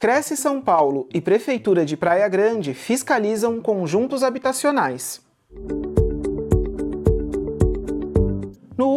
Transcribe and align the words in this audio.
Cresce 0.00 0.36
São 0.36 0.60
Paulo 0.60 1.08
e 1.14 1.20
Prefeitura 1.20 1.84
de 1.84 1.96
Praia 1.96 2.28
Grande 2.28 2.74
fiscalizam 2.74 3.60
conjuntos 3.60 4.22
habitacionais. 4.22 5.20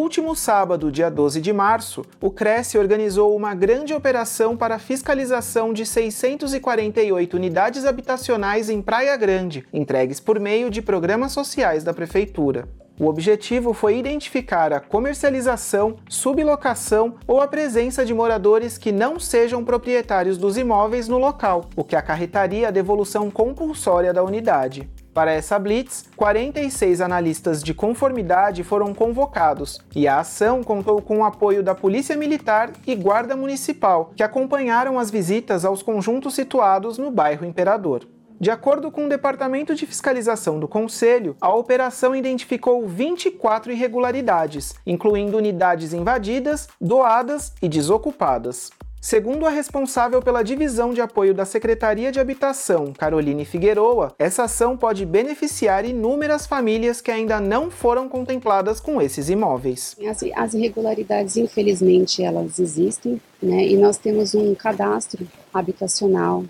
Último 0.05 0.36
sábado, 0.36 0.91
dia 0.91 1.10
12 1.10 1.41
de 1.41 1.52
março, 1.52 2.05
o 2.21 2.29
Cresce 2.29 2.78
organizou 2.78 3.36
uma 3.36 3.55
grande 3.55 3.91
operação 3.91 4.55
para 4.55 4.78
fiscalização 4.78 5.73
de 5.73 5.84
648 5.84 7.34
unidades 7.36 7.86
habitacionais 7.86 8.70
em 8.70 8.83
Praia 8.83 9.18
Grande, 9.18 9.65
entregues 9.73 10.20
por 10.20 10.39
meio 10.39 10.70
de 10.70 10.79
programas 10.79 11.32
sociais 11.32 11.83
da 11.83 11.91
Prefeitura. 11.91 12.68
O 13.00 13.07
objetivo 13.07 13.73
foi 13.73 13.97
identificar 13.97 14.71
a 14.71 14.79
comercialização, 14.79 15.96
sublocação 16.07 17.15
ou 17.28 17.42
a 17.42 17.47
presença 17.47 18.06
de 18.06 18.14
moradores 18.14 18.78
que 18.78 18.92
não 18.92 19.19
sejam 19.19 19.65
proprietários 19.65 20.37
dos 20.37 20.56
imóveis 20.56 21.07
no 21.07 21.18
local, 21.18 21.65
o 21.75 21.83
que 21.83 21.96
acarretaria 21.96 22.68
a 22.68 22.71
devolução 22.71 23.32
compulsória 23.32 24.14
da 24.14 24.24
unidade. 24.24 24.87
Para 25.15 25.32
essa 25.32 25.57
blitz, 25.57 26.04
46 26.18 27.00
analistas 27.00 27.64
de 27.64 27.74
conformidade 27.74 28.65
foram 28.65 28.93
convocados 28.93 29.79
e 29.96 30.10
a 30.10 30.19
ação 30.19 30.61
contou 30.61 31.01
com 31.01 31.19
o 31.19 31.24
apoio 31.24 31.64
da 31.64 31.74
Polícia 31.74 32.17
Militar 32.17 32.73
e 32.86 32.94
Guarda 32.95 33.33
Municipal, 33.33 34.11
que 34.14 34.22
acompanharam 34.22 35.00
as 35.00 35.09
visitas 35.09 35.64
aos 35.64 35.81
conjuntos 35.81 36.36
situados 36.36 36.97
no 36.97 37.09
bairro 37.09 37.45
Imperador. 37.45 38.05
De 38.38 38.52
acordo 38.52 38.91
com 38.91 39.05
o 39.05 39.09
Departamento 39.09 39.73
de 39.73 39.86
Fiscalização 39.86 40.59
do 40.59 40.67
Conselho, 40.67 41.38
a 41.39 41.55
operação 41.55 42.13
identificou 42.13 42.86
24 42.86 43.72
irregularidades, 43.72 44.75
incluindo 44.86 45.38
unidades 45.38 45.94
invadidas, 45.94 46.67
doadas 46.81 47.53
e 47.61 47.69
desocupadas. 47.69 48.69
Segundo 49.05 49.45
a 49.45 49.52
responsável 49.52 50.19
pela 50.19 50.41
divisão 50.41 50.91
de 50.91 51.00
apoio 51.00 51.31
da 51.31 51.45
Secretaria 51.45 52.11
de 52.11 52.19
Habitação, 52.19 52.91
Caroline 52.91 53.45
Figueroa, 53.45 54.16
essa 54.17 54.45
ação 54.45 54.75
pode 54.75 55.05
beneficiar 55.05 55.85
inúmeras 55.85 56.47
famílias 56.47 57.02
que 57.02 57.11
ainda 57.11 57.39
não 57.39 57.69
foram 57.69 58.09
contempladas 58.09 58.80
com 58.80 58.99
esses 58.99 59.30
imóveis. 59.30 59.95
As, 60.09 60.23
as 60.35 60.55
irregularidades, 60.55 61.38
infelizmente, 61.38 62.23
elas 62.23 62.57
existem, 62.57 63.21
né? 63.39 63.67
E 63.67 63.77
nós 63.77 63.99
temos 63.99 64.33
um 64.33 64.55
cadastro 64.55 65.27
habitacional 65.53 66.43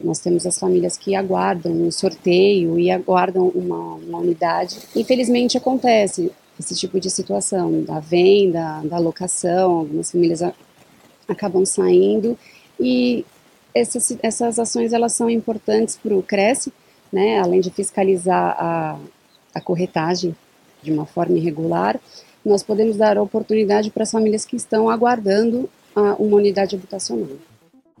nós 0.00 0.18
temos 0.18 0.44
as 0.46 0.58
famílias 0.58 0.96
que 0.96 1.14
aguardam 1.14 1.72
um 1.72 1.90
sorteio 1.90 2.76
e 2.76 2.90
aguardam 2.90 3.48
uma, 3.54 3.94
uma 3.94 4.18
unidade. 4.18 4.76
Infelizmente 4.96 5.56
acontece 5.56 6.32
esse 6.58 6.74
tipo 6.74 6.98
de 6.98 7.08
situação, 7.08 7.82
da 7.82 8.00
venda, 8.00 8.82
da 8.84 8.98
locação, 8.98 9.70
algumas 9.70 10.10
famílias 10.10 10.42
acabam 11.28 11.64
saindo 11.64 12.38
e 12.78 13.24
essas, 13.74 14.16
essas 14.22 14.58
ações 14.58 14.92
elas 14.92 15.12
são 15.12 15.30
importantes 15.30 15.96
para 15.96 16.14
o 16.14 16.22
Cresce, 16.22 16.72
né, 17.12 17.38
além 17.38 17.60
de 17.60 17.70
fiscalizar 17.70 18.56
a, 18.58 18.98
a 19.54 19.60
corretagem 19.60 20.34
de 20.82 20.90
uma 20.92 21.06
forma 21.06 21.36
irregular, 21.36 21.98
nós 22.44 22.62
podemos 22.62 22.96
dar 22.96 23.18
oportunidade 23.18 23.90
para 23.90 24.02
as 24.02 24.10
famílias 24.10 24.44
que 24.44 24.56
estão 24.56 24.90
aguardando 24.90 25.68
a, 25.94 26.14
uma 26.14 26.36
unidade 26.36 26.74
habitacional. 26.74 27.28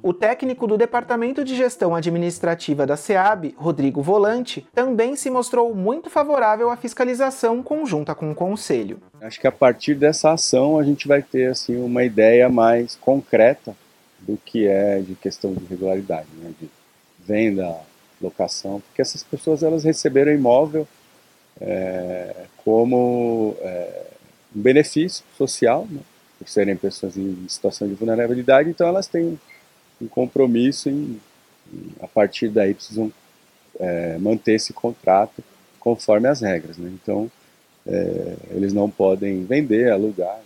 O 0.04 0.12
técnico 0.12 0.66
do 0.66 0.76
Departamento 0.76 1.44
de 1.44 1.54
Gestão 1.54 1.94
Administrativa 1.94 2.84
da 2.84 2.96
SEAB, 2.96 3.54
Rodrigo 3.56 4.02
Volante, 4.02 4.66
também 4.74 5.14
se 5.14 5.30
mostrou 5.30 5.72
muito 5.76 6.10
favorável 6.10 6.70
à 6.70 6.76
fiscalização 6.76 7.62
conjunta 7.62 8.12
com 8.12 8.32
o 8.32 8.34
Conselho. 8.34 9.00
Acho 9.20 9.40
que 9.40 9.46
a 9.46 9.52
partir 9.52 9.94
dessa 9.94 10.32
ação 10.32 10.76
a 10.76 10.82
gente 10.82 11.06
vai 11.06 11.22
ter 11.22 11.52
assim 11.52 11.76
uma 11.76 12.02
ideia 12.02 12.48
mais 12.48 12.96
concreta 12.96 13.76
do 14.18 14.36
que 14.36 14.66
é 14.66 14.98
de 14.98 15.14
questão 15.14 15.54
de 15.54 15.64
regularidade, 15.66 16.26
né? 16.34 16.50
de 16.60 16.68
venda, 17.24 17.72
locação, 18.20 18.80
porque 18.80 19.00
essas 19.00 19.22
pessoas 19.22 19.62
elas 19.62 19.84
receberam 19.84 20.32
imóvel 20.32 20.86
é, 21.60 22.46
como 22.64 23.56
é, 23.60 24.06
um 24.54 24.60
benefício 24.60 25.24
social, 25.38 25.86
né? 25.88 26.00
por 26.40 26.48
serem 26.48 26.74
pessoas 26.74 27.16
em 27.16 27.46
situação 27.48 27.86
de 27.86 27.94
vulnerabilidade, 27.94 28.68
então 28.68 28.88
elas 28.88 29.06
têm 29.06 29.38
um 30.02 30.08
compromisso 30.08 30.88
em, 30.88 31.18
a 32.00 32.08
partir 32.08 32.48
daí 32.48 32.74
precisam 32.74 33.12
é, 33.78 34.18
manter 34.18 34.54
esse 34.54 34.72
contrato 34.72 35.42
conforme 35.78 36.28
as 36.28 36.40
regras. 36.40 36.76
Né? 36.76 36.90
Então, 37.02 37.30
é, 37.86 38.34
eles 38.50 38.72
não 38.72 38.90
podem 38.90 39.44
vender, 39.44 39.90
alugar. 39.90 40.40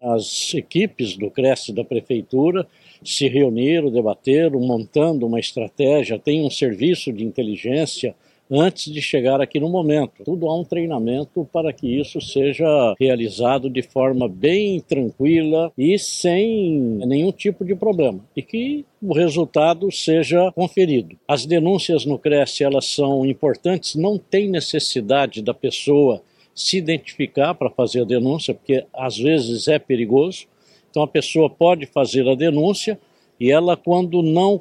As 0.00 0.54
equipes 0.54 1.16
do 1.16 1.28
Cresce 1.28 1.72
da 1.72 1.84
Prefeitura 1.84 2.66
se 3.04 3.26
reuniram, 3.26 3.90
debateram, 3.90 4.60
montando 4.60 5.26
uma 5.26 5.40
estratégia, 5.40 6.18
tem 6.18 6.46
um 6.46 6.50
serviço 6.50 7.12
de 7.12 7.24
inteligência 7.24 8.14
antes 8.52 8.92
de 8.92 9.00
chegar 9.00 9.40
aqui 9.40 9.58
no 9.58 9.68
momento. 9.68 10.24
Tudo 10.24 10.46
há 10.46 10.58
um 10.58 10.64
treinamento 10.64 11.48
para 11.52 11.72
que 11.72 11.88
isso 11.88 12.20
seja 12.20 12.94
realizado 13.00 13.70
de 13.70 13.82
forma 13.82 14.28
bem 14.28 14.80
tranquila 14.80 15.72
e 15.76 15.98
sem 15.98 16.78
nenhum 17.06 17.32
tipo 17.32 17.64
de 17.64 17.74
problema. 17.74 18.20
E 18.36 18.42
que 18.42 18.84
o 19.00 19.14
resultado 19.14 19.90
seja 19.90 20.52
conferido. 20.52 21.16
As 21.26 21.46
denúncias 21.46 22.04
no 22.04 22.18
Cresce 22.18 22.62
elas 22.62 22.86
são 22.86 23.24
importantes, 23.24 23.94
não 23.94 24.18
tem 24.18 24.48
necessidade 24.48 25.40
da 25.40 25.54
pessoa 25.54 26.22
se 26.54 26.76
identificar 26.76 27.54
para 27.54 27.70
fazer 27.70 28.02
a 28.02 28.04
denúncia, 28.04 28.52
porque 28.52 28.84
às 28.92 29.16
vezes 29.16 29.68
é 29.68 29.78
perigoso. 29.78 30.46
Então 30.90 31.02
a 31.02 31.08
pessoa 31.08 31.48
pode 31.48 31.86
fazer 31.86 32.28
a 32.28 32.34
denúncia 32.34 32.98
e 33.40 33.50
ela, 33.50 33.76
quando 33.76 34.22
não 34.22 34.60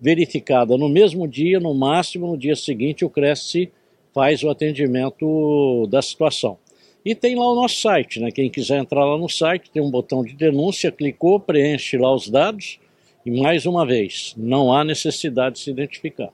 verificada 0.00 0.76
no 0.76 0.88
mesmo 0.88 1.26
dia, 1.26 1.60
no 1.60 1.74
máximo 1.74 2.26
no 2.26 2.36
dia 2.36 2.56
seguinte, 2.56 3.04
o 3.04 3.10
Cresce 3.10 3.70
faz 4.12 4.42
o 4.42 4.50
atendimento 4.50 5.86
da 5.90 6.00
situação. 6.00 6.58
E 7.04 7.14
tem 7.14 7.34
lá 7.34 7.50
o 7.50 7.54
nosso 7.54 7.80
site, 7.80 8.18
né? 8.18 8.30
Quem 8.30 8.48
quiser 8.48 8.78
entrar 8.78 9.04
lá 9.04 9.18
no 9.18 9.28
site, 9.28 9.70
tem 9.70 9.82
um 9.82 9.90
botão 9.90 10.24
de 10.24 10.34
denúncia, 10.34 10.90
clicou, 10.90 11.38
preenche 11.38 11.98
lá 11.98 12.14
os 12.14 12.28
dados 12.28 12.78
e 13.26 13.30
mais 13.30 13.66
uma 13.66 13.86
vez, 13.86 14.34
não 14.36 14.72
há 14.72 14.84
necessidade 14.84 15.56
de 15.56 15.62
se 15.62 15.70
identificar. 15.70 16.30